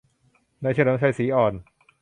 [0.63, 1.53] นายเฉลิมชัย ศรีอ่อน